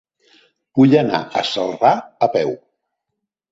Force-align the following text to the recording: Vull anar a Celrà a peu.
Vull 0.79 0.95
anar 1.01 1.19
a 1.41 1.45
Celrà 1.51 1.93
a 2.29 2.33
peu. 2.39 2.53